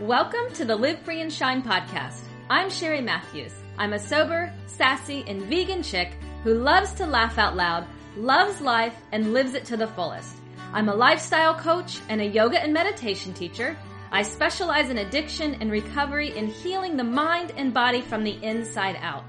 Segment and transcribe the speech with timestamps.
[0.00, 2.22] Welcome to the Live Free and Shine podcast.
[2.48, 3.52] I'm Sherry Matthews.
[3.76, 8.94] I'm a sober, sassy, and vegan chick who loves to laugh out loud, loves life,
[9.12, 10.36] and lives it to the fullest.
[10.72, 13.76] I'm a lifestyle coach and a yoga and meditation teacher.
[14.10, 18.96] I specialize in addiction and recovery in healing the mind and body from the inside
[19.02, 19.24] out.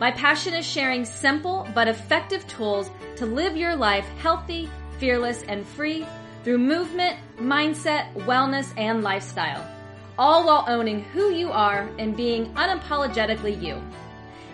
[0.00, 5.66] My passion is sharing simple but effective tools to live your life healthy, fearless, and
[5.66, 6.06] free
[6.42, 9.75] through movement, mindset, wellness, and lifestyle
[10.18, 13.82] all while owning who you are and being unapologetically you.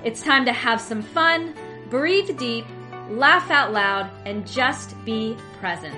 [0.04, 1.54] It's time to have some fun,
[1.88, 2.64] breathe deep,
[3.10, 5.96] laugh out loud, and just be present.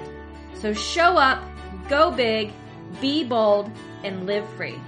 [0.54, 1.42] So show up,
[1.88, 2.52] go big,
[3.00, 3.70] be bold,
[4.02, 4.78] and live free.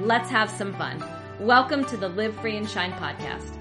[0.00, 1.04] Let's have some fun.
[1.38, 3.55] Welcome to the Live Free and Shine podcast.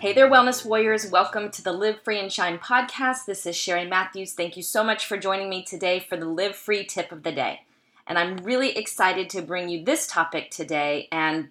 [0.00, 1.10] Hey there, Wellness Warriors.
[1.10, 3.26] Welcome to the Live Free and Shine podcast.
[3.26, 4.32] This is Sherry Matthews.
[4.32, 7.32] Thank you so much for joining me today for the Live Free tip of the
[7.32, 7.64] day.
[8.06, 11.50] And I'm really excited to bring you this topic today, and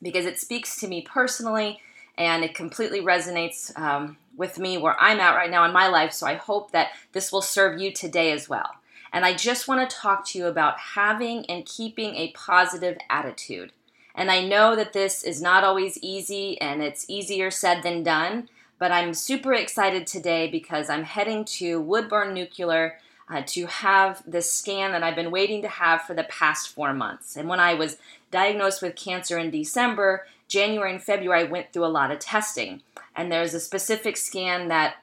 [0.00, 1.78] because it speaks to me personally
[2.16, 6.14] and it completely resonates um, with me where I'm at right now in my life.
[6.14, 8.76] So I hope that this will serve you today as well.
[9.12, 13.72] And I just want to talk to you about having and keeping a positive attitude.
[14.14, 18.48] And I know that this is not always easy and it's easier said than done,
[18.78, 22.98] but I'm super excited today because I'm heading to Woodburn Nuclear
[23.28, 26.92] uh, to have this scan that I've been waiting to have for the past four
[26.92, 27.36] months.
[27.36, 27.96] And when I was
[28.30, 32.82] diagnosed with cancer in December, January and February, I went through a lot of testing.
[33.16, 34.96] And there's a specific scan that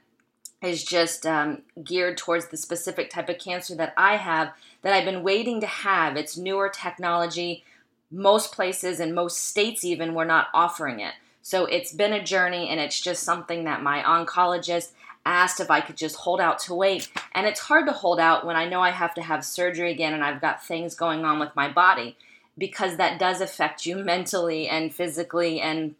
[0.62, 4.54] is just um, geared towards the specific type of cancer that I have
[4.84, 6.16] that I've been waiting to have.
[6.16, 7.64] It's newer technology
[8.12, 11.14] most places and most states even were not offering it.
[11.42, 14.92] So it's been a journey and it's just something that my oncologist
[15.26, 17.10] asked if I could just hold out to wait.
[17.34, 20.14] And it's hard to hold out when I know I have to have surgery again
[20.14, 22.18] and I've got things going on with my body
[22.58, 25.96] because that does affect you mentally and physically and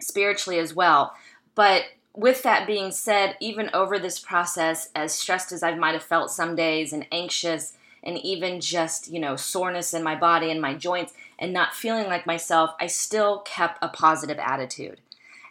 [0.00, 1.14] spiritually as well.
[1.54, 1.84] But
[2.14, 6.30] with that being said, even over this process, as stressed as I might have felt
[6.30, 10.74] some days and anxious and even just, you know, soreness in my body and my
[10.74, 15.00] joints and not feeling like myself, I still kept a positive attitude.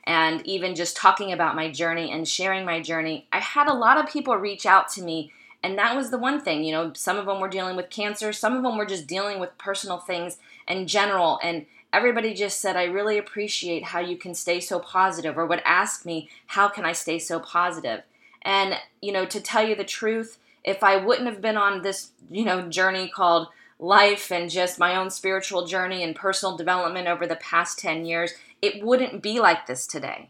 [0.05, 3.97] And even just talking about my journey and sharing my journey, I had a lot
[3.97, 5.31] of people reach out to me.
[5.61, 8.31] And that was the one thing, you know, some of them were dealing with cancer,
[8.31, 11.37] some of them were just dealing with personal things in general.
[11.43, 15.61] And everybody just said, I really appreciate how you can stay so positive, or would
[15.65, 18.03] ask me, How can I stay so positive?
[18.41, 22.11] And, you know, to tell you the truth, if I wouldn't have been on this,
[22.31, 27.25] you know, journey called life and just my own spiritual journey and personal development over
[27.25, 30.29] the past 10 years, it wouldn't be like this today.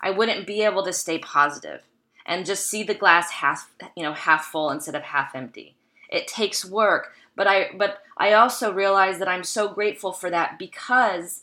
[0.00, 1.82] I wouldn't be able to stay positive
[2.24, 5.74] and just see the glass half, you know, half full instead of half empty.
[6.08, 10.58] It takes work, but I but I also realize that I'm so grateful for that
[10.58, 11.42] because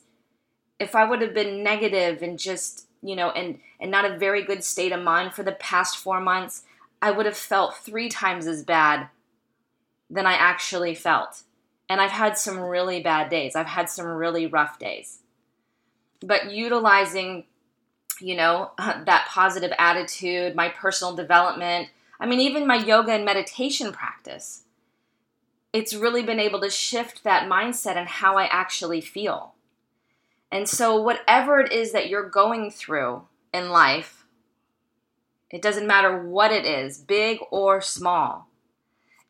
[0.79, 4.43] if I would have been negative and just, you know, and and not a very
[4.43, 6.63] good state of mind for the past 4 months,
[7.01, 9.09] I would have felt three times as bad
[10.11, 11.43] than I actually felt.
[11.89, 13.55] And I've had some really bad days.
[13.55, 15.19] I've had some really rough days.
[16.21, 17.45] But utilizing,
[18.19, 21.89] you know, that positive attitude, my personal development,
[22.19, 24.63] I mean, even my yoga and meditation practice,
[25.73, 29.55] it's really been able to shift that mindset and how I actually feel.
[30.51, 33.23] And so, whatever it is that you're going through
[33.53, 34.25] in life,
[35.49, 38.50] it doesn't matter what it is, big or small.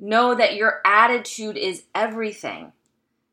[0.04, 2.74] Know that your attitude is everything.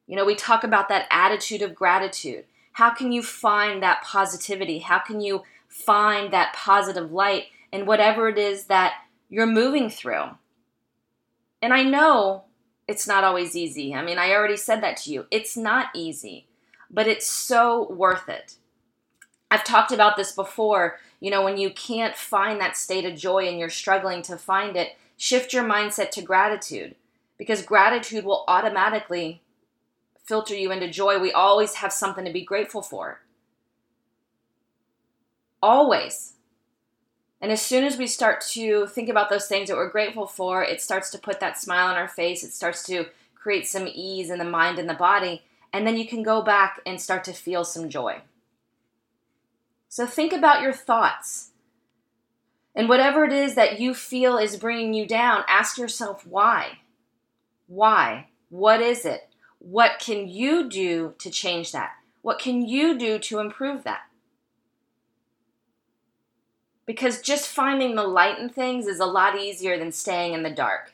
[0.07, 2.45] You know, we talk about that attitude of gratitude.
[2.73, 4.81] How can you find that positivity?
[4.81, 8.93] How can you find that positive light in whatever it is that
[9.31, 10.27] you're moving through?
[11.61, 12.45] And I know
[12.87, 13.95] it's not always easy.
[13.95, 15.27] I mean, I already said that to you.
[15.31, 16.47] It's not easy,
[16.91, 18.57] but it's so worth it.
[19.51, 20.99] I've talked about this before.
[21.21, 24.77] You know, when you can't find that state of joy and you're struggling to find
[24.77, 26.95] it, shift your mindset to gratitude
[27.37, 29.43] because gratitude will automatically
[30.25, 31.19] filter you into joy.
[31.19, 33.21] We always have something to be grateful for.
[35.63, 36.35] Always.
[37.41, 40.63] And as soon as we start to think about those things that we're grateful for,
[40.63, 42.43] it starts to put that smile on our face.
[42.43, 45.43] It starts to create some ease in the mind and the body.
[45.73, 48.23] And then you can go back and start to feel some joy.
[49.89, 51.51] So think about your thoughts.
[52.75, 56.79] And whatever it is that you feel is bringing you down, ask yourself why.
[57.67, 58.29] Why?
[58.51, 59.29] What is it?
[59.59, 61.91] What can you do to change that?
[62.23, 64.03] What can you do to improve that?
[66.87, 70.51] Because just finding the light in things is a lot easier than staying in the
[70.51, 70.93] dark.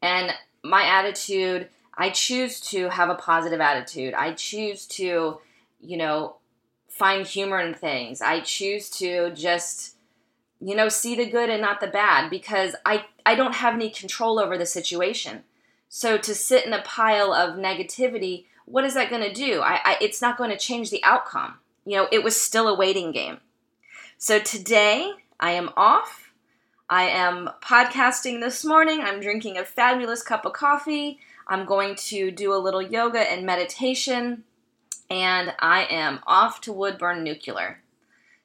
[0.00, 0.32] And
[0.62, 4.14] my attitude, I choose to have a positive attitude.
[4.14, 5.40] I choose to,
[5.80, 6.36] you know,
[6.88, 8.20] find humor in things.
[8.20, 9.96] I choose to just,
[10.60, 13.90] you know, see the good and not the bad because I, I don't have any
[13.90, 15.44] control over the situation.
[15.88, 19.60] So to sit in a pile of negativity, what is that going to do?
[19.60, 21.54] I, I, it's not going to change the outcome.
[21.84, 23.38] You know, it was still a waiting game.
[24.18, 26.30] So today I am off.
[26.88, 29.00] I am podcasting this morning.
[29.00, 31.18] I'm drinking a fabulous cup of coffee.
[31.48, 34.44] I'm going to do a little yoga and meditation
[35.10, 37.82] and I am off to Woodburn Nuclear.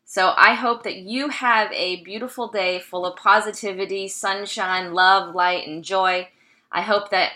[0.05, 5.67] So I hope that you have a beautiful day full of positivity, sunshine, love, light,
[5.67, 6.29] and joy.
[6.71, 7.31] I hope that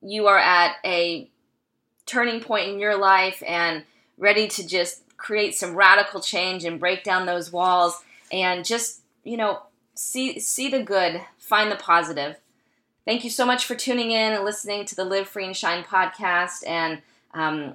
[0.00, 1.28] you are at a
[2.06, 3.84] turning point in your life and
[4.16, 8.02] ready to just create some radical change and break down those walls
[8.32, 9.60] and just, you know,
[9.94, 12.36] see see the good, find the positive.
[13.04, 15.84] Thank you so much for tuning in and listening to the Live Free and Shine
[15.84, 17.02] podcast and
[17.34, 17.74] um,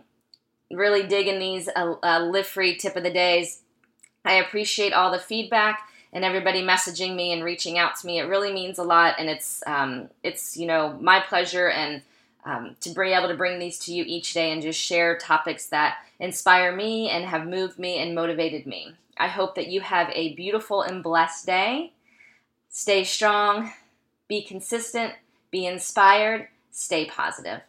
[0.75, 3.61] really digging these uh, uh, live free tip of the days.
[4.25, 8.19] I appreciate all the feedback and everybody messaging me and reaching out to me.
[8.19, 12.01] It really means a lot, and it's um, it's you know my pleasure and
[12.45, 15.67] um, to be able to bring these to you each day and just share topics
[15.67, 18.93] that inspire me and have moved me and motivated me.
[19.17, 21.93] I hope that you have a beautiful and blessed day.
[22.69, 23.71] Stay strong,
[24.27, 25.13] be consistent,
[25.51, 27.61] be inspired, stay positive.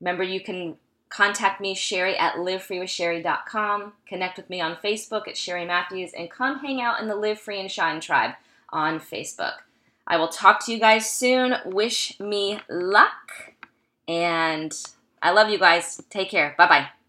[0.00, 0.76] Remember, you can
[1.12, 3.92] Contact me, Sherry, at livefreewithsherry.com.
[4.06, 7.38] Connect with me on Facebook at Sherry Matthews and come hang out in the Live
[7.38, 8.32] Free and Shine tribe
[8.70, 9.56] on Facebook.
[10.06, 11.56] I will talk to you guys soon.
[11.66, 13.52] Wish me luck.
[14.08, 14.74] And
[15.22, 16.00] I love you guys.
[16.08, 16.54] Take care.
[16.56, 17.01] Bye bye.